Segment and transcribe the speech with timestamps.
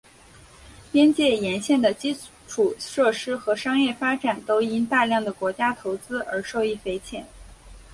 [0.91, 2.17] 边界沿线的基
[2.47, 7.23] 础设施和商业发展都因大量的国家投资而受益匪浅。